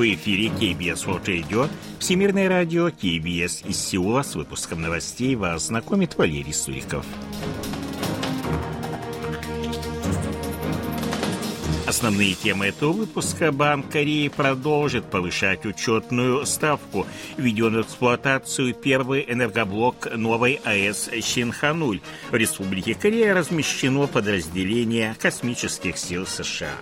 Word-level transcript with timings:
В 0.00 0.14
эфире 0.14 0.46
KBS 0.46 1.04
World 1.04 1.26
Radio, 1.26 1.68
Всемирное 1.98 2.48
радио 2.48 2.88
KBS 2.88 3.68
из 3.68 3.76
Сеула 3.76 4.22
с 4.22 4.34
выпуском 4.34 4.80
новостей 4.80 5.34
вас 5.34 5.66
знакомит 5.66 6.16
Валерий 6.16 6.54
Суриков. 6.54 7.04
Основные 11.86 12.32
темы 12.32 12.68
этого 12.68 12.92
выпуска 12.92 13.52
Банк 13.52 13.90
Кореи 13.90 14.28
продолжит 14.28 15.04
повышать 15.04 15.66
учетную 15.66 16.46
ставку. 16.46 17.06
Введен 17.36 17.76
в 17.76 17.82
эксплуатацию 17.82 18.72
первый 18.72 19.26
энергоблок 19.28 20.08
новой 20.16 20.62
АЭС 20.64 21.10
Шинхануль. 21.22 22.00
В 22.30 22.36
Республике 22.36 22.94
Корея 22.94 23.34
размещено 23.34 24.06
подразделение 24.06 25.14
космических 25.20 25.98
сил 25.98 26.26
США. 26.26 26.72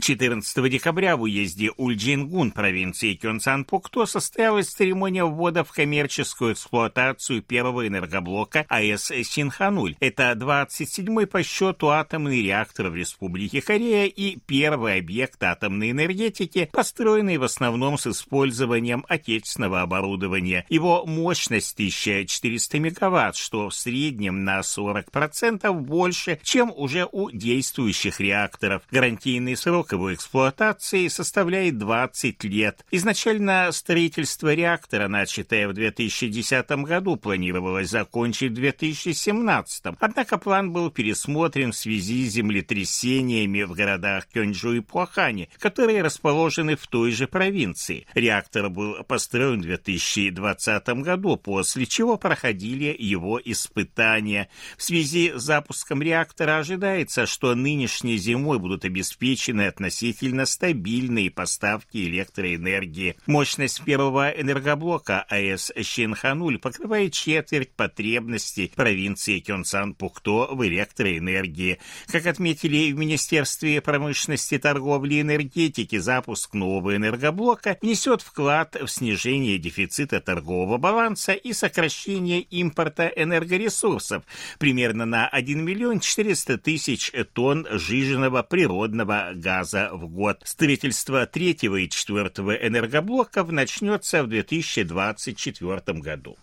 14 0.00 0.70
декабря 0.70 1.16
в 1.16 1.22
уезде 1.22 1.70
Ульджингун 1.76 2.50
провинции 2.50 3.14
Кёнсан-Пукто 3.14 4.06
состоялась 4.06 4.68
церемония 4.68 5.24
ввода 5.24 5.62
в 5.62 5.70
коммерческую 5.70 6.54
эксплуатацию 6.54 7.42
первого 7.42 7.86
энергоблока 7.86 8.66
АЭС 8.68 9.12
Синхануль. 9.22 9.96
Это 10.00 10.32
27-й 10.32 11.26
по 11.26 11.42
счету 11.44 11.88
атомный 11.88 12.42
реактор 12.42 12.88
в 12.88 12.96
Республике 12.96 13.62
Корея 13.62 14.06
и 14.06 14.36
первый 14.46 14.98
объект 14.98 15.42
атомной 15.42 15.92
энергетики, 15.92 16.68
построенный 16.72 17.38
в 17.38 17.44
основном 17.44 17.96
с 17.96 18.08
использованием 18.08 19.04
отечественного 19.08 19.82
оборудования. 19.82 20.66
Его 20.68 21.06
мощность 21.06 21.74
1400 21.74 22.78
мегаватт, 22.80 23.36
что 23.36 23.68
в 23.68 23.74
среднем 23.74 24.44
на 24.44 24.60
40% 24.60 25.72
больше, 25.72 26.40
чем 26.42 26.72
уже 26.74 27.08
у 27.10 27.30
действующих 27.30 28.18
реакторов. 28.18 28.82
Гарантийный 28.90 29.56
срок 29.56 29.83
Срок 29.84 29.92
его 29.92 30.14
эксплуатации 30.14 31.08
составляет 31.08 31.76
20 31.76 32.42
лет. 32.44 32.86
Изначально 32.90 33.68
строительство 33.70 34.54
реактора, 34.54 35.08
начатое 35.08 35.68
в 35.68 35.74
2010 35.74 36.70
году, 36.84 37.16
планировалось 37.16 37.90
закончить 37.90 38.52
в 38.52 38.54
2017. 38.54 39.84
Однако 40.00 40.38
план 40.38 40.72
был 40.72 40.90
пересмотрен 40.90 41.72
в 41.72 41.76
связи 41.76 42.26
с 42.26 42.32
землетрясениями 42.32 43.64
в 43.64 43.72
городах 43.72 44.26
Кёнджу 44.28 44.72
и 44.72 44.80
Пуахане, 44.80 45.48
которые 45.58 46.00
расположены 46.00 46.76
в 46.76 46.86
той 46.86 47.10
же 47.10 47.26
провинции. 47.26 48.06
Реактор 48.14 48.70
был 48.70 49.04
построен 49.04 49.60
в 49.60 49.64
2020 49.64 50.88
году, 51.02 51.36
после 51.36 51.84
чего 51.84 52.16
проходили 52.16 52.96
его 52.98 53.38
испытания. 53.44 54.48
В 54.78 54.82
связи 54.82 55.32
с 55.36 55.42
запуском 55.42 56.00
реактора 56.00 56.56
ожидается, 56.56 57.26
что 57.26 57.54
нынешней 57.54 58.16
зимой 58.16 58.58
будут 58.58 58.86
обеспечены 58.86 59.73
относительно 59.74 60.46
стабильные 60.46 61.30
поставки 61.32 61.96
электроэнергии. 61.96 63.16
Мощность 63.26 63.82
первого 63.82 64.30
энергоблока 64.30 65.26
АЭС 65.28 65.72
Щенхануль 65.82 66.58
покрывает 66.58 67.12
четверть 67.12 67.72
потребностей 67.72 68.70
провинции 68.74 69.40
Кёнсан-Пукто 69.40 70.54
в 70.54 70.64
электроэнергии. 70.64 71.80
Как 72.06 72.26
отметили 72.26 72.92
в 72.92 72.96
Министерстве 72.96 73.80
промышленности, 73.80 74.58
торговли 74.58 75.14
и 75.14 75.20
энергетики, 75.22 75.98
запуск 75.98 76.54
нового 76.54 76.94
энергоблока 76.94 77.76
внесет 77.82 78.22
вклад 78.22 78.76
в 78.76 78.86
снижение 78.86 79.58
дефицита 79.58 80.20
торгового 80.20 80.78
баланса 80.78 81.32
и 81.32 81.52
сокращение 81.52 82.42
импорта 82.42 83.08
энергоресурсов 83.08 84.22
примерно 84.58 85.04
на 85.04 85.26
1 85.26 85.64
миллион 85.64 85.98
400 85.98 86.58
тысяч 86.58 87.10
тонн 87.32 87.66
жиженного 87.72 88.44
природного 88.44 89.32
газа 89.34 89.63
газа 89.64 89.90
в 89.92 90.08
год. 90.08 90.42
Строительство 90.44 91.26
третьего 91.26 91.76
и 91.76 91.88
четвертого 91.88 92.52
энергоблоков 92.54 93.50
начнется 93.50 94.22
в 94.22 94.28
2024 94.28 96.00
году. 96.00 96.36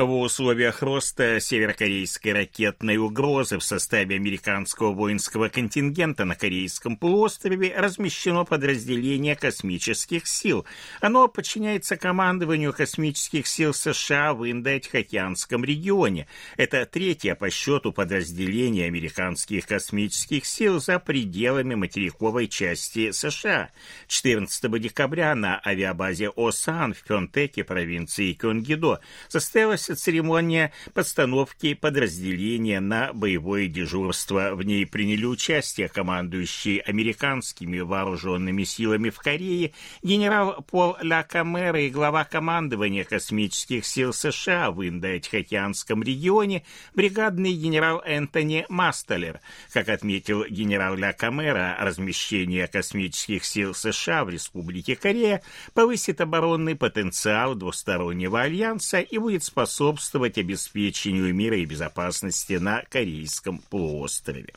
В 0.00 0.18
условиях 0.18 0.80
роста 0.82 1.40
северокорейской 1.40 2.32
ракетной 2.32 2.96
угрозы 2.96 3.58
в 3.58 3.62
составе 3.62 4.16
американского 4.16 4.94
воинского 4.94 5.50
контингента 5.50 6.24
на 6.24 6.36
Корейском 6.36 6.96
полуострове 6.96 7.74
размещено 7.76 8.46
подразделение 8.46 9.36
космических 9.36 10.26
сил. 10.26 10.64
Оно 11.02 11.28
подчиняется 11.28 11.98
командованию 11.98 12.72
космических 12.72 13.46
сил 13.46 13.74
США 13.74 14.32
в 14.32 14.50
Индо-Тихоокеанском 14.50 15.66
регионе. 15.66 16.26
Это 16.56 16.86
третье 16.86 17.34
по 17.34 17.50
счету 17.50 17.92
подразделение 17.92 18.86
американских 18.86 19.66
космических 19.66 20.46
сил 20.46 20.80
за 20.80 20.98
пределами 20.98 21.74
материковой 21.74 22.48
части 22.48 23.10
США. 23.10 23.68
14 24.06 24.80
декабря 24.80 25.34
на 25.34 25.60
авиабазе 25.62 26.30
Осан 26.34 26.94
в 26.94 27.02
Кёнтеке 27.02 27.64
провинции 27.64 28.32
Кёнгидо 28.32 29.00
состоялась 29.28 29.89
церемония 29.94 30.72
подстановки 30.94 31.74
подразделения 31.74 32.80
на 32.80 33.12
боевое 33.12 33.66
дежурство. 33.66 34.54
В 34.54 34.62
ней 34.62 34.86
приняли 34.86 35.24
участие 35.24 35.88
командующий 35.88 36.78
американскими 36.78 37.80
вооруженными 37.80 38.64
силами 38.64 39.10
в 39.10 39.18
Корее 39.18 39.72
генерал 40.02 40.62
Пол 40.70 40.96
Ля 41.00 41.22
Камера 41.22 41.80
и 41.80 41.90
глава 41.90 42.24
командования 42.24 43.04
космических 43.04 43.84
сил 43.84 44.12
США 44.12 44.70
в 44.70 44.86
Индо-Тихоокеанском 44.86 46.02
регионе 46.02 46.64
бригадный 46.94 47.52
генерал 47.52 48.02
Энтони 48.04 48.66
Мастелер. 48.68 49.40
Как 49.72 49.88
отметил 49.88 50.44
генерал 50.44 50.94
Ля 50.96 51.12
Камера, 51.12 51.76
размещение 51.80 52.66
космических 52.66 53.44
сил 53.44 53.74
США 53.74 54.24
в 54.24 54.30
Республике 54.30 54.96
Корея 54.96 55.42
повысит 55.74 56.20
оборонный 56.20 56.76
потенциал 56.76 57.54
двустороннего 57.54 58.40
альянса 58.40 59.00
и 59.00 59.18
будет 59.18 59.44
способствовать 59.44 59.79
способствовать 59.80 60.36
обеспечению 60.36 61.34
мира 61.34 61.56
и 61.56 61.64
безопасности 61.64 62.54
на 62.54 62.82
Корейском 62.90 63.62
полуострове. 63.70 64.52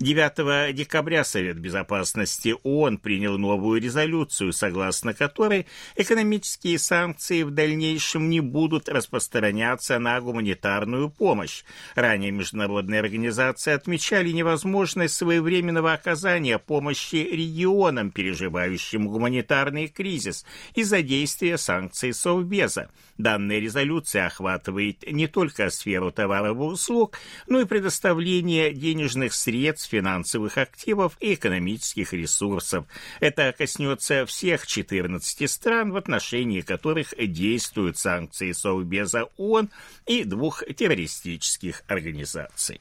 9 0.00 0.74
декабря 0.74 1.24
Совет 1.24 1.58
Безопасности 1.58 2.54
ООН 2.64 2.98
принял 2.98 3.38
новую 3.38 3.80
резолюцию, 3.80 4.52
согласно 4.52 5.14
которой 5.14 5.66
экономические 5.94 6.78
санкции 6.78 7.42
в 7.42 7.52
дальнейшем 7.52 8.28
не 8.28 8.40
будут 8.40 8.88
распространяться 8.88 9.98
на 9.98 10.20
гуманитарную 10.20 11.10
помощь. 11.10 11.62
Ранее 11.94 12.32
международные 12.32 13.00
организации 13.00 13.72
отмечали 13.72 14.30
невозможность 14.30 15.14
своевременного 15.14 15.92
оказания 15.92 16.58
помощи 16.58 17.16
регионам, 17.16 18.10
переживающим 18.10 19.06
гуманитарный 19.06 19.86
кризис, 19.86 20.44
из-за 20.74 21.02
действия 21.02 21.56
санкций 21.56 22.12
Совбеза. 22.12 22.90
Данная 23.16 23.60
резолюция 23.60 24.26
охватывает 24.26 25.10
не 25.10 25.28
только 25.28 25.70
сферу 25.70 26.10
товаров 26.10 26.56
и 26.56 26.60
услуг, 26.60 27.16
но 27.46 27.60
и 27.60 27.64
предоставление 27.64 28.72
денежных 28.72 29.34
средств 29.34 29.90
финансовых 29.90 30.58
активов 30.58 31.16
и 31.20 31.34
экономических 31.34 32.12
ресурсов. 32.12 32.86
Это 33.20 33.54
коснется 33.56 34.26
всех 34.26 34.66
14 34.66 35.50
стран, 35.50 35.92
в 35.92 35.96
отношении 35.96 36.60
которых 36.60 37.14
действуют 37.16 37.98
санкции 37.98 38.50
Совбеза 38.50 39.28
ООН 39.36 39.70
и 40.06 40.24
двух 40.24 40.64
террористических 40.76 41.82
организаций. 41.86 42.80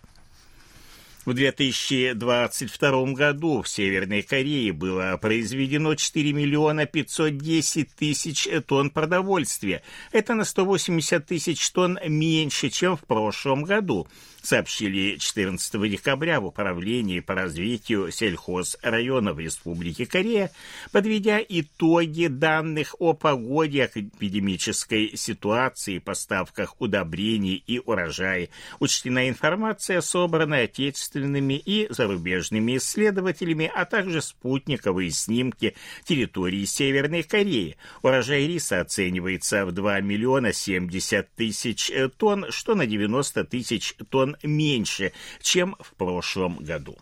В 1.25 1.34
2022 1.34 3.14
году 3.14 3.62
в 3.62 3.70
Северной 3.70 4.24
Корее 4.24 4.74
было 4.74 5.18
произведено 5.22 5.96
4 5.96 6.34
миллиона 6.34 6.86
510 6.86 7.96
тысяч 7.96 8.50
тонн 8.68 8.90
продовольствия. 8.90 9.84
Это 10.12 10.34
на 10.34 10.44
180 10.44 11.25
тысяч 11.25 11.70
тонн 11.72 11.98
меньше, 12.06 12.70
чем 12.70 12.98
в 12.98 13.06
прошлом 13.06 13.64
году 13.64 14.06
сообщили 14.42 15.16
14 15.16 15.90
декабря 15.90 16.42
в 16.42 16.46
Управлении 16.48 17.22
по 17.22 17.34
развитию 17.34 18.12
сельхозрайонов 18.12 19.40
Республики 19.40 20.04
Корея, 20.04 20.52
подведя 20.92 21.40
итоги 21.40 22.28
данных 22.28 22.96
о 23.00 23.14
погоде, 23.14 23.90
эпидемической 23.96 25.16
ситуации, 25.16 26.00
поставках 26.00 26.81
удобрений 26.81 27.64
и 27.66 27.80
урожая. 27.80 28.50
Учтена 28.81 29.30
информация, 29.30 30.02
собранная 30.02 30.66
отечественными 30.66 31.12
и 31.56 31.88
зарубежными 31.89 32.77
исследователями, 32.77 33.71
а 33.74 33.86
также 33.86 34.21
спутниковые 34.21 35.12
снимки 35.12 35.75
территории 36.04 36.65
Северной 36.65 37.24
Кореи. 37.24 37.77
Урожай 38.01 38.48
риса 38.48 38.81
оценивается 38.81 39.65
в 39.65 39.71
2 39.71 40.01
миллиона 40.01 40.54
70 40.54 41.33
тысяч 41.36 41.92
тонн, 42.18 42.48
что 42.50 42.75
на 42.75 42.86
90 42.86 43.44
тысяч 43.45 43.95
тонн 44.10 44.38
меньше, 44.44 45.13
чем 45.42 45.75
в 45.80 45.94
прошлом 45.95 46.57
году. 46.57 46.98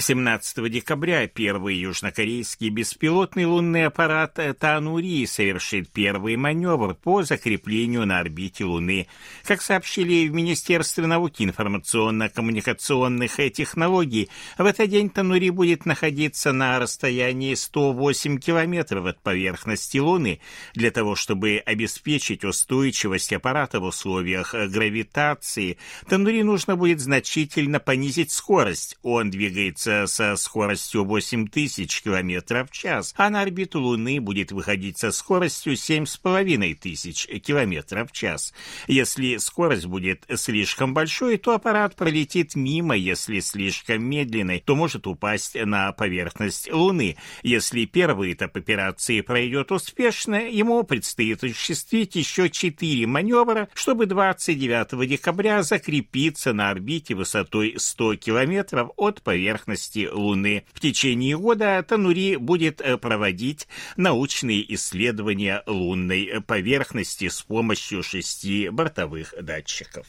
17 0.00 0.70
декабря 0.70 1.26
первый 1.26 1.76
южнокорейский 1.76 2.68
беспилотный 2.68 3.46
лунный 3.46 3.86
аппарат 3.86 4.38
Танури 4.60 5.26
совершит 5.26 5.90
первый 5.90 6.36
маневр 6.36 6.94
по 6.94 7.24
закреплению 7.24 8.06
на 8.06 8.20
орбите 8.20 8.64
Луны. 8.64 9.08
Как 9.44 9.60
сообщили 9.60 10.28
в 10.28 10.32
Министерстве 10.32 11.06
науки 11.06 11.42
информационно-коммуникационных 11.42 13.40
технологий, 13.52 14.28
в 14.56 14.64
этот 14.64 14.88
день 14.88 15.10
Танури 15.10 15.50
будет 15.50 15.84
находиться 15.84 16.52
на 16.52 16.78
расстоянии 16.78 17.54
108 17.54 18.38
километров 18.38 19.06
от 19.06 19.20
поверхности 19.20 19.98
Луны. 19.98 20.38
Для 20.74 20.92
того, 20.92 21.16
чтобы 21.16 21.60
обеспечить 21.66 22.44
устойчивость 22.44 23.32
аппарата 23.32 23.80
в 23.80 23.84
условиях 23.84 24.54
гравитации, 24.54 25.76
Танури 26.08 26.42
нужно 26.42 26.76
будет 26.76 27.00
значительно 27.00 27.80
понизить 27.80 28.30
скорость. 28.30 28.96
Он 29.02 29.30
двигается 29.30 29.87
двигаться 29.88 30.06
со 30.06 30.36
скоростью 30.36 31.04
8000 31.04 32.02
км 32.02 32.64
в 32.64 32.70
час, 32.70 33.14
а 33.16 33.30
на 33.30 33.42
орбиту 33.42 33.80
Луны 33.80 34.20
будет 34.20 34.52
выходить 34.52 34.98
со 34.98 35.10
скоростью 35.10 35.76
7500 35.76 37.42
км 37.42 38.04
в 38.06 38.12
час. 38.12 38.52
Если 38.86 39.36
скорость 39.38 39.86
будет 39.86 40.24
слишком 40.36 40.94
большой, 40.94 41.38
то 41.38 41.54
аппарат 41.54 41.96
пролетит 41.96 42.54
мимо, 42.54 42.94
если 42.94 43.40
слишком 43.40 44.02
медленной, 44.02 44.60
то 44.60 44.76
может 44.76 45.06
упасть 45.06 45.54
на 45.54 45.92
поверхность 45.92 46.70
Луны. 46.72 47.16
Если 47.42 47.86
первый 47.86 48.32
этап 48.34 48.56
операции 48.56 49.20
пройдет 49.22 49.72
успешно, 49.72 50.48
ему 50.48 50.82
предстоит 50.82 51.38
осуществить 51.44 52.14
еще 52.16 52.50
четыре 52.50 53.06
маневра, 53.06 53.68
чтобы 53.74 54.06
29 54.06 55.08
декабря 55.08 55.62
закрепиться 55.62 56.52
на 56.52 56.70
орбите 56.70 57.14
высотой 57.14 57.74
100 57.78 58.16
километров 58.16 58.90
от 58.96 59.22
поверхности 59.22 59.77
поверхности 59.78 60.08
Луны. 60.10 60.64
В 60.72 60.80
течение 60.80 61.38
года 61.38 61.82
Танури 61.86 62.36
будет 62.36 62.80
э, 62.80 62.98
проводить 62.98 63.68
научные 63.96 64.74
исследования 64.74 65.62
лунной 65.66 66.42
поверхности 66.46 67.28
с 67.28 67.42
помощью 67.42 68.02
шести 68.02 68.68
бортовых 68.68 69.34
датчиков. 69.40 70.06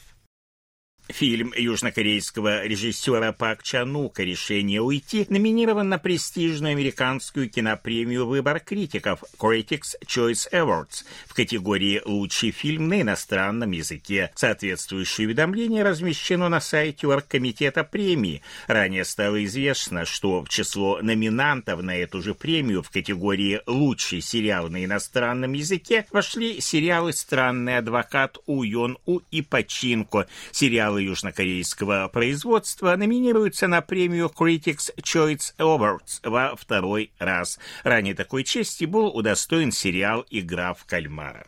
Фильм 1.12 1.52
южнокорейского 1.56 2.64
режиссера 2.64 3.32
Пак 3.32 3.62
Чанука 3.62 4.22
«Решение 4.22 4.80
уйти» 4.80 5.26
номинирован 5.28 5.88
на 5.88 5.98
престижную 5.98 6.72
американскую 6.72 7.50
кинопремию 7.50 8.26
«Выбор 8.26 8.60
критиков» 8.60 9.24
Critics 9.38 9.96
Choice 10.06 10.50
Awards 10.52 11.04
в 11.26 11.34
категории 11.34 12.00
«Лучший 12.04 12.52
фильм 12.52 12.88
на 12.88 13.02
иностранном 13.02 13.72
языке». 13.72 14.30
Соответствующее 14.36 15.26
уведомление 15.26 15.82
размещено 15.82 16.48
на 16.48 16.60
сайте 16.60 17.06
оргкомитета 17.06 17.82
премии. 17.82 18.42
Ранее 18.68 19.04
стало 19.04 19.44
известно, 19.44 20.04
что 20.04 20.44
в 20.44 20.48
число 20.48 21.00
номинантов 21.02 21.82
на 21.82 21.96
эту 21.96 22.22
же 22.22 22.34
премию 22.34 22.82
в 22.82 22.90
категории 22.90 23.60
«Лучший 23.66 24.20
сериал 24.20 24.68
на 24.68 24.84
иностранном 24.84 25.52
языке» 25.54 26.06
вошли 26.12 26.60
сериалы 26.60 27.12
«Странный 27.12 27.78
адвокат 27.78 28.38
У 28.46 28.62
Йон 28.62 28.98
У 29.06 29.20
и 29.30 29.42
Починко», 29.42 30.28
сериалы 30.52 30.99
южнокорейского 31.00 32.08
производства 32.08 32.94
номинируется 32.96 33.66
на 33.66 33.80
премию 33.80 34.30
Critics 34.34 34.94
Choice 34.96 35.54
Awards 35.58 36.20
во 36.22 36.54
второй 36.56 37.12
раз. 37.18 37.58
Ранее 37.82 38.14
такой 38.14 38.44
чести 38.44 38.84
был 38.84 39.08
удостоен 39.08 39.72
сериал 39.72 40.24
«Игра 40.30 40.74
в 40.74 40.84
кальмара». 40.84 41.46